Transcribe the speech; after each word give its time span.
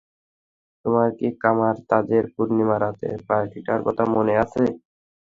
তোমার 0.85 1.09
কি 1.17 1.27
কামার-তাজের 1.41 2.25
পূর্ণিমা 2.33 2.77
রাতের 2.77 3.17
পার্টিটার 3.27 3.79
কথা 3.87 4.03
মনে 4.15 4.33
আছে? 4.43 4.63